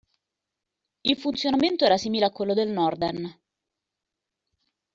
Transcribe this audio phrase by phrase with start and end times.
[1.01, 3.39] Il funzionamento era simile a quello del Norden.